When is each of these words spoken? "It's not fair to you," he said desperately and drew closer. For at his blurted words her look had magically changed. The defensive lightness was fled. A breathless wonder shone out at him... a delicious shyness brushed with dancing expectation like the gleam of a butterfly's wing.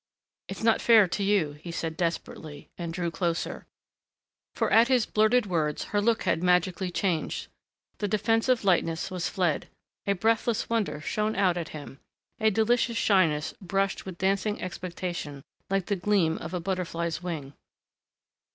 "It's 0.47 0.63
not 0.63 0.81
fair 0.81 1.07
to 1.07 1.21
you," 1.23 1.51
he 1.61 1.69
said 1.71 1.95
desperately 1.95 2.71
and 2.75 2.91
drew 2.91 3.11
closer. 3.11 3.67
For 4.55 4.73
at 4.73 4.87
his 4.87 5.05
blurted 5.05 5.45
words 5.45 5.83
her 5.93 6.01
look 6.01 6.23
had 6.23 6.41
magically 6.41 6.89
changed. 6.89 7.49
The 7.99 8.07
defensive 8.07 8.63
lightness 8.63 9.11
was 9.11 9.29
fled. 9.29 9.67
A 10.07 10.13
breathless 10.13 10.67
wonder 10.71 11.01
shone 11.01 11.35
out 11.35 11.55
at 11.55 11.69
him... 11.69 11.99
a 12.39 12.49
delicious 12.49 12.97
shyness 12.97 13.53
brushed 13.61 14.03
with 14.07 14.17
dancing 14.17 14.59
expectation 14.59 15.43
like 15.69 15.85
the 15.85 15.95
gleam 15.97 16.39
of 16.39 16.55
a 16.55 16.59
butterfly's 16.59 17.21
wing. 17.21 17.53